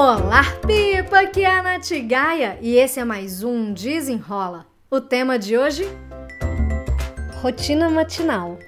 [0.00, 1.22] Olá, Pipa!
[1.22, 4.64] Aqui é a Nath Gaia e esse é mais um Desenrola.
[4.88, 5.88] O tema de hoje?
[7.42, 8.60] Rotina matinal.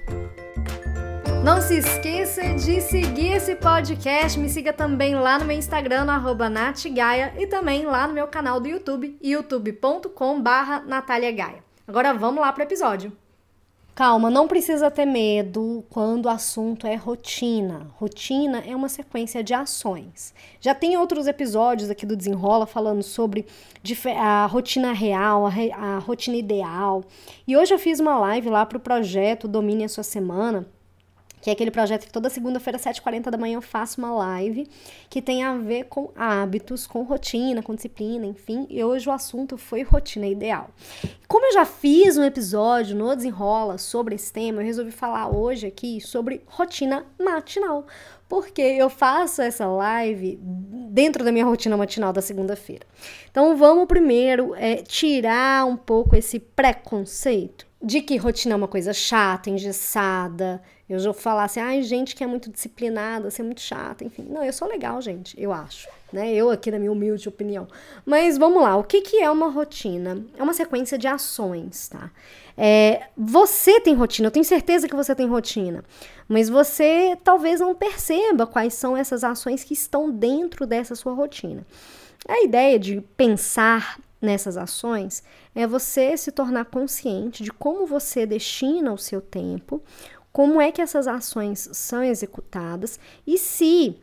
[1.41, 4.37] Não se esqueça de seguir esse podcast.
[4.37, 8.59] Me siga também lá no meu Instagram, no natgaia, e também lá no meu canal
[8.59, 10.83] do YouTube, youtube.com barra
[11.87, 13.20] Agora vamos lá para o episódio.
[13.93, 17.91] Calma, não precisa ter medo quando o assunto é rotina.
[17.95, 20.33] Rotina é uma sequência de ações.
[20.61, 23.45] Já tem outros episódios aqui do Desenrola falando sobre
[24.17, 27.03] a rotina real, a, rotina ideal.
[27.45, 30.65] E hoje eu fiz uma live lá para o projeto Domine a Sua Semana
[31.41, 34.69] que é aquele projeto que toda segunda-feira, 7h40 da manhã, eu faço uma live
[35.09, 38.67] que tem a ver com hábitos, com rotina, com disciplina, enfim.
[38.69, 40.69] E hoje o assunto foi rotina ideal.
[41.27, 45.65] Como eu já fiz um episódio no Desenrola sobre esse tema, eu resolvi falar hoje
[45.65, 47.87] aqui sobre rotina matinal.
[48.29, 52.85] Porque eu faço essa live dentro da minha rotina matinal da segunda-feira.
[53.29, 58.93] Então vamos primeiro é, tirar um pouco esse preconceito de que rotina é uma coisa
[58.93, 64.03] chata, engessada, eu já falar assim, ai, gente que é muito disciplinada, ser muito chata,
[64.03, 64.25] enfim.
[64.29, 66.33] Não, eu sou legal, gente, eu acho, né?
[66.33, 67.67] Eu aqui na minha humilde opinião.
[68.05, 70.23] Mas vamos lá, o que, que é uma rotina?
[70.37, 72.11] É uma sequência de ações, tá?
[72.57, 75.83] É, você tem rotina, eu tenho certeza que você tem rotina,
[76.27, 81.65] mas você talvez não perceba quais são essas ações que estão dentro dessa sua rotina.
[82.27, 85.23] A ideia de pensar nessas ações
[85.55, 89.81] é você se tornar consciente de como você destina o seu tempo,
[90.31, 93.97] como é que essas ações são executadas e se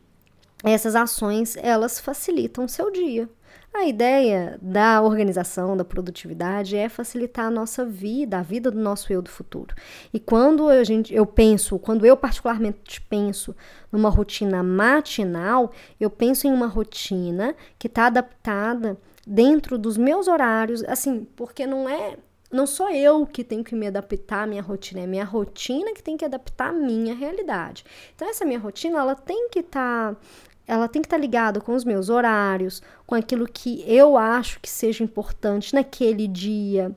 [0.64, 3.28] essas ações elas facilitam o seu dia.
[3.72, 9.12] A ideia da organização, da produtividade é facilitar a nossa vida, a vida do nosso
[9.12, 9.74] eu do futuro.
[10.12, 13.54] E quando a gente, eu penso, quando eu particularmente penso
[13.92, 20.82] numa rotina matinal, eu penso em uma rotina que está adaptada dentro dos meus horários,
[20.84, 22.16] assim, porque não é
[22.50, 26.02] não sou eu que tenho que me adaptar à minha rotina, é minha rotina que
[26.02, 27.84] tem que adaptar à minha realidade.
[28.14, 30.20] Então essa minha rotina, ela tem que estar tá,
[30.68, 34.60] ela tem que estar tá ligada com os meus horários, com aquilo que eu acho
[34.60, 36.94] que seja importante naquele dia.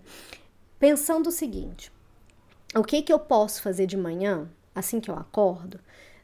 [0.77, 1.89] Pensando o seguinte,
[2.75, 5.79] o que que eu posso fazer de manhã, assim que eu acordo,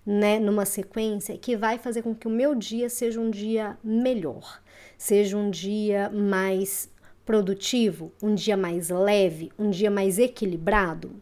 [0.06, 4.62] né, numa sequência que vai fazer com que o meu dia seja um dia melhor,
[4.98, 6.90] seja um dia mais
[7.26, 11.22] produtivo, um dia mais leve, um dia mais equilibrado?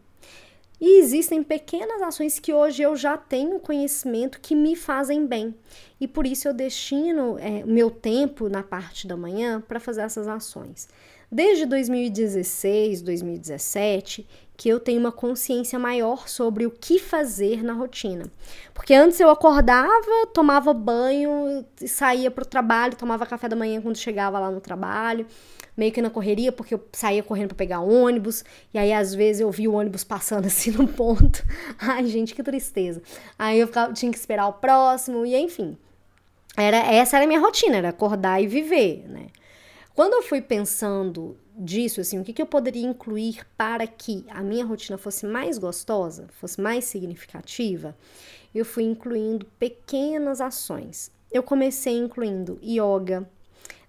[0.80, 5.54] E existem pequenas ações que hoje eu já tenho conhecimento que me fazem bem.
[5.98, 10.28] E por isso eu destino é, meu tempo na parte da manhã para fazer essas
[10.28, 10.88] ações.
[11.32, 18.24] Desde 2016, 2017, que eu tenho uma consciência maior sobre o que fazer na rotina.
[18.72, 23.96] Porque antes eu acordava, tomava banho, saía para o trabalho, tomava café da manhã quando
[23.96, 25.26] chegava lá no trabalho
[25.76, 29.40] meio que na correria, porque eu saía correndo para pegar ônibus, e aí às vezes
[29.40, 31.44] eu via o ônibus passando assim no ponto.
[31.78, 33.02] Ai, gente, que tristeza.
[33.38, 35.76] Aí eu ficava, tinha que esperar o próximo, e enfim.
[36.56, 39.26] Era, essa era a minha rotina, era acordar e viver, né?
[39.96, 44.42] Quando eu fui pensando disso, assim, o que, que eu poderia incluir para que a
[44.42, 47.96] minha rotina fosse mais gostosa, fosse mais significativa,
[48.54, 51.10] eu fui incluindo pequenas ações.
[51.32, 53.28] Eu comecei incluindo yoga,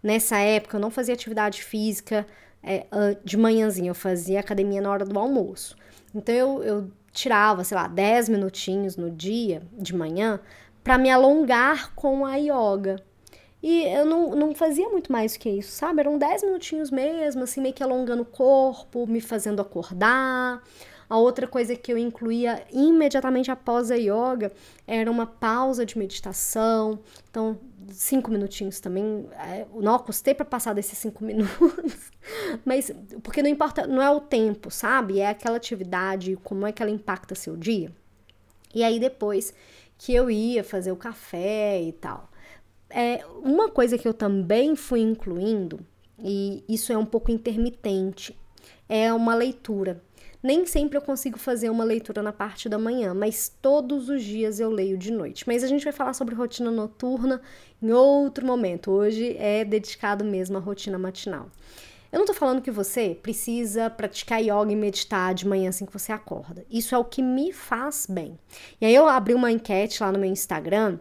[0.01, 2.25] Nessa época eu não fazia atividade física
[2.63, 2.85] é,
[3.23, 5.75] de manhãzinha, eu fazia academia na hora do almoço.
[6.13, 10.40] Então eu, eu tirava, sei lá, 10 minutinhos no dia, de manhã,
[10.84, 12.97] para me alongar com a yoga.
[13.62, 16.01] E eu não, não fazia muito mais que isso, sabe?
[16.01, 20.62] Eram 10 minutinhos mesmo, assim, meio que alongando o corpo, me fazendo acordar.
[21.09, 24.51] A outra coisa que eu incluía imediatamente após a yoga
[24.85, 27.00] era uma pausa de meditação.
[27.29, 27.57] Então,
[27.90, 29.25] cinco minutinhos também.
[29.40, 32.12] É, não acostei para passar desses cinco minutos.
[32.66, 32.91] Mas,
[33.23, 35.19] porque não importa, não é o tempo, sabe?
[35.19, 37.91] É aquela atividade, como é que ela impacta seu dia.
[38.75, 39.53] E aí, depois
[39.97, 42.29] que eu ia fazer o café e tal.
[42.89, 45.79] É, uma coisa que eu também fui incluindo,
[46.19, 48.37] e isso é um pouco intermitente,
[48.87, 50.01] é uma leitura.
[50.41, 54.59] Nem sempre eu consigo fazer uma leitura na parte da manhã, mas todos os dias
[54.59, 55.45] eu leio de noite.
[55.47, 57.41] Mas a gente vai falar sobre rotina noturna
[57.81, 58.91] em outro momento.
[58.91, 61.49] Hoje é dedicado mesmo à rotina matinal.
[62.11, 65.91] Eu não tô falando que você precisa praticar yoga e meditar de manhã assim que
[65.91, 66.66] você acorda.
[66.69, 68.39] Isso é o que me faz bem.
[68.79, 70.99] E aí eu abri uma enquete lá no meu Instagram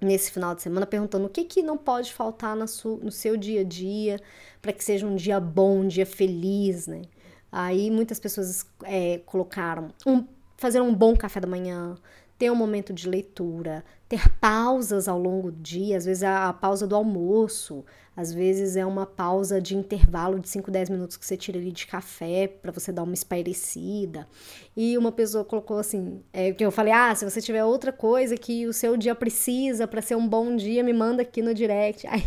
[0.00, 3.64] nesse final de semana perguntando o que, que não pode faltar no seu dia a
[3.64, 4.20] dia
[4.62, 7.02] para que seja um dia bom, um dia feliz, né?
[7.50, 10.24] Aí muitas pessoas é, colocaram um,
[10.56, 11.96] fazer um bom café da manhã,
[12.38, 16.52] ter um momento de leitura, ter pausas ao longo do dia, às vezes é a
[16.52, 17.84] pausa do almoço,
[18.16, 21.70] às vezes é uma pausa de intervalo de 5, 10 minutos que você tira ali
[21.70, 24.26] de café para você dar uma espairecida.
[24.74, 28.34] E uma pessoa colocou assim, é, que eu falei: "Ah, se você tiver outra coisa
[28.34, 32.06] que o seu dia precisa para ser um bom dia, me manda aqui no direct".
[32.08, 32.24] Aí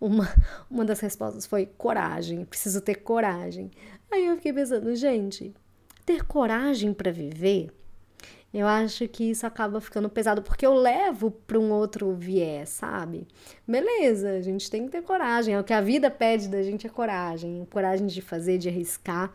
[0.00, 0.28] uma
[0.70, 3.70] uma das respostas foi coragem, preciso ter coragem.
[4.10, 5.52] Aí eu fiquei pensando, gente,
[6.06, 7.70] ter coragem para viver
[8.54, 13.26] eu acho que isso acaba ficando pesado porque eu levo para um outro viés, sabe?
[13.66, 15.54] Beleza, a gente tem que ter coragem.
[15.54, 19.32] É o que a vida pede da gente é coragem, coragem de fazer, de arriscar,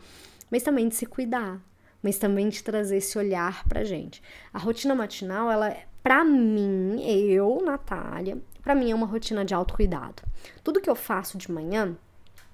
[0.50, 1.60] mas também de se cuidar,
[2.02, 4.22] mas também de trazer esse olhar pra gente.
[4.54, 10.22] A rotina matinal, ela para mim, eu, Natália, para mim é uma rotina de autocuidado.
[10.64, 11.94] Tudo que eu faço de manhã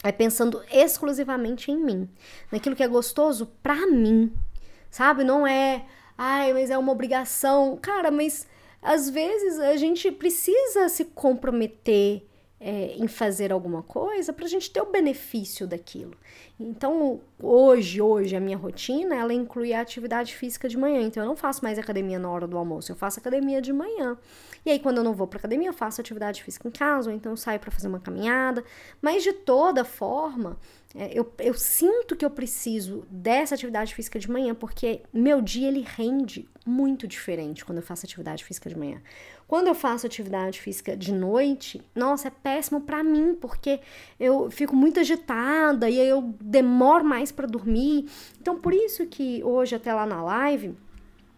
[0.02, 2.08] é pensando exclusivamente em mim,
[2.50, 4.32] naquilo que é gostoso para mim,
[4.90, 5.22] sabe?
[5.22, 5.84] Não é
[6.16, 7.78] ai, mas é uma obrigação.
[7.80, 8.46] Cara, mas
[8.82, 12.22] às vezes a gente precisa se comprometer
[12.58, 16.16] é, em fazer alguma coisa para a gente ter o benefício daquilo.
[16.58, 21.02] Então, hoje, hoje, a minha rotina, ela inclui a atividade física de manhã.
[21.02, 24.16] Então, eu não faço mais academia na hora do almoço, eu faço academia de manhã.
[24.64, 27.16] E aí, quando eu não vou para academia, eu faço atividade física em casa, ou
[27.16, 28.64] então eu saio para fazer uma caminhada.
[29.02, 30.56] Mas, de toda forma,
[30.94, 35.68] é, eu, eu sinto que eu preciso dessa atividade física de manhã, porque meu dia
[35.68, 39.02] ele rende muito diferente quando eu faço atividade física de manhã.
[39.48, 43.80] Quando eu faço atividade física de noite, nossa, é péssimo para mim, porque
[44.18, 48.10] eu fico muito agitada e aí eu demoro mais para dormir.
[48.40, 50.74] Então, por isso que hoje, até lá na live,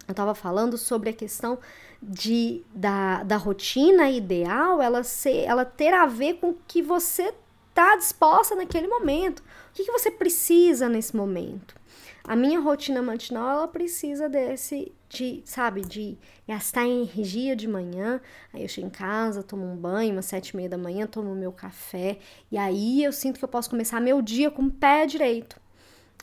[0.06, 1.58] eu tava falando sobre a questão
[2.02, 7.34] de, da, da rotina ideal, ela, ser, ela ter a ver com o que você
[7.78, 9.38] está disposta naquele momento.
[9.38, 11.76] O que, que você precisa nesse momento?
[12.24, 18.20] A minha rotina matinal, ela precisa desse, de, sabe, de gastar energia de manhã.
[18.52, 21.34] Aí eu chego em casa, tomo um banho, umas sete e meia da manhã, tomo
[21.34, 22.18] meu café.
[22.50, 25.58] E aí eu sinto que eu posso começar meu dia com o pé direito.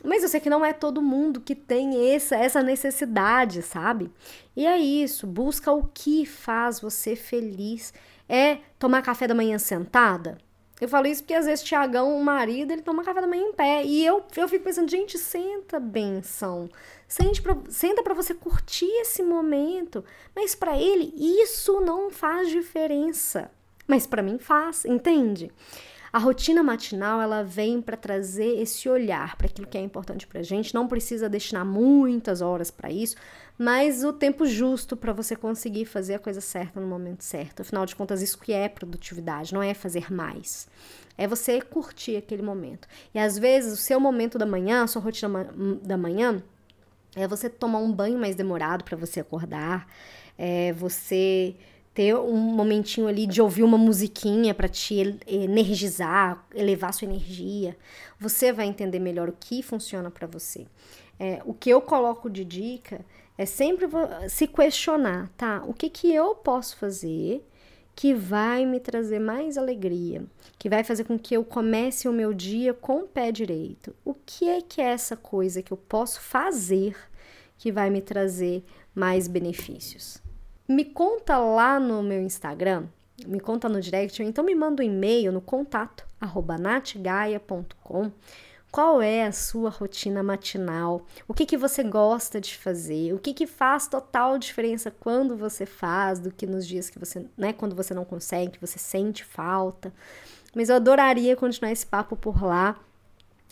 [0.03, 4.11] Mas eu sei que não é todo mundo que tem essa, essa necessidade, sabe?
[4.55, 7.93] E é isso, busca o que faz você feliz.
[8.27, 10.37] É tomar café da manhã sentada?
[10.79, 13.53] Eu falo isso porque às vezes Tiagão, o marido, ele toma café da manhã em
[13.53, 13.83] pé.
[13.85, 16.69] E eu, eu fico pensando, gente, senta, benção.
[17.07, 20.03] Sente pra, senta para você curtir esse momento.
[20.35, 23.49] Mas para ele, isso não faz diferença.
[23.87, 25.49] Mas para mim faz, entende?
[26.11, 30.41] A rotina matinal ela vem para trazer esse olhar para aquilo que é importante para
[30.41, 30.73] gente.
[30.73, 33.17] Não precisa destinar muitas horas para isso,
[33.57, 37.61] mas o tempo justo para você conseguir fazer a coisa certa no momento certo.
[37.61, 40.67] Afinal de contas, isso que é produtividade, não é fazer mais.
[41.17, 42.87] É você curtir aquele momento.
[43.13, 45.49] E às vezes o seu momento da manhã, a sua rotina
[45.81, 46.43] da manhã,
[47.15, 49.87] é você tomar um banho mais demorado para você acordar,
[50.37, 51.55] é você
[51.93, 57.77] ter um momentinho ali de ouvir uma musiquinha para te energizar, elevar sua energia,
[58.19, 60.67] você vai entender melhor o que funciona para você.
[61.17, 62.99] É, o que eu coloco de dica
[63.37, 63.87] é sempre
[64.29, 65.63] se questionar, tá?
[65.67, 67.45] O que que eu posso fazer
[67.95, 70.25] que vai me trazer mais alegria,
[70.59, 73.95] que vai fazer com que eu comece o meu dia com o pé direito?
[74.03, 76.95] O que é que é essa coisa que eu posso fazer
[77.57, 80.21] que vai me trazer mais benefícios?
[80.67, 82.87] Me conta lá no meu Instagram,
[83.25, 88.11] me conta no direct, ou então me manda um e-mail no contato arroba natgaia.com
[88.75, 93.33] qual é a sua rotina matinal, o que, que você gosta de fazer, o que,
[93.33, 97.73] que faz total diferença quando você faz, do que nos dias que você, né, quando
[97.73, 99.93] você não consegue, que você sente falta.
[100.53, 102.77] Mas eu adoraria continuar esse papo por lá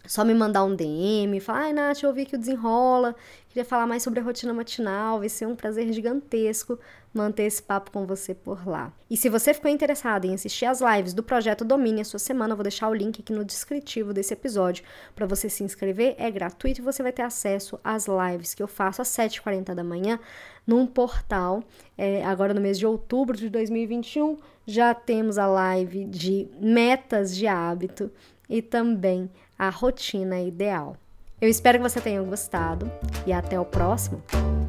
[0.05, 3.15] só me mandar um DM, falar, ai Nath, eu ouvi que o desenrola,
[3.47, 6.77] queria falar mais sobre a rotina matinal, vai ser um prazer gigantesco
[7.13, 8.91] manter esse papo com você por lá.
[9.09, 12.53] E se você ficou interessado em assistir as lives do Projeto Domine a sua semana,
[12.53, 14.83] eu vou deixar o link aqui no descritivo desse episódio
[15.15, 18.67] para você se inscrever, é gratuito e você vai ter acesso às lives que eu
[18.67, 20.19] faço às 7h40 da manhã
[20.65, 21.63] num portal.
[21.97, 27.45] É, agora no mês de outubro de 2021 já temos a live de metas de
[27.45, 28.11] hábito
[28.53, 30.95] e também a rotina ideal.
[31.41, 32.89] Eu espero que você tenha gostado
[33.25, 34.21] e até o próximo.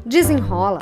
[0.03, 0.79] Desenrola!